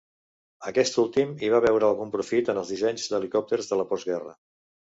Aquest 0.71 0.97
últim 1.03 1.35
hi 1.43 1.51
va 1.55 1.59
veure 1.67 1.87
algun 1.91 2.15
profit 2.17 2.51
en 2.55 2.63
els 2.63 2.73
dissenys 2.75 3.07
d'helicòpters 3.15 3.73
de 3.73 3.81
la 3.83 3.89
postguerra. 3.95 4.39